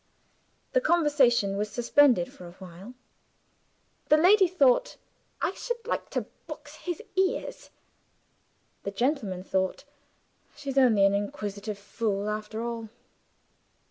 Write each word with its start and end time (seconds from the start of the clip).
The 0.73 0.81
conversation 0.81 1.57
was 1.57 1.69
suspended 1.69 2.33
for 2.33 2.47
a 2.47 2.53
while. 2.53 2.95
The 4.09 4.17
lady 4.17 4.47
thought, 4.47 4.97
"I 5.43 5.51
should 5.53 5.77
like 5.85 6.09
to 6.09 6.25
box 6.47 6.73
his 6.77 7.03
ears!" 7.15 7.69
The 8.81 8.89
gentleman 8.89 9.43
thought, 9.43 9.83
"She's 10.55 10.79
only 10.79 11.05
an 11.05 11.13
inquisitive 11.13 11.77
fool 11.77 12.27
after 12.31 12.63
all!" 12.63 12.89